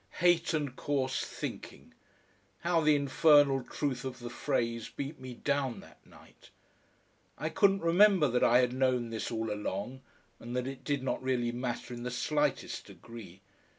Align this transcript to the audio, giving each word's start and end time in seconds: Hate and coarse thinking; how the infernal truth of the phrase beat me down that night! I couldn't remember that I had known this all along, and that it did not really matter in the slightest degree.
Hate 0.17 0.55
and 0.55 0.75
coarse 0.75 1.23
thinking; 1.23 1.93
how 2.61 2.81
the 2.81 2.95
infernal 2.95 3.61
truth 3.63 4.03
of 4.03 4.17
the 4.17 4.31
phrase 4.31 4.89
beat 4.89 5.19
me 5.19 5.35
down 5.35 5.79
that 5.81 6.03
night! 6.07 6.49
I 7.37 7.49
couldn't 7.49 7.83
remember 7.83 8.27
that 8.27 8.43
I 8.43 8.61
had 8.61 8.73
known 8.73 9.11
this 9.11 9.29
all 9.29 9.53
along, 9.53 10.01
and 10.39 10.55
that 10.55 10.65
it 10.65 10.83
did 10.83 11.03
not 11.03 11.21
really 11.21 11.51
matter 11.51 11.93
in 11.93 12.01
the 12.01 12.09
slightest 12.09 12.87
degree. 12.87 13.41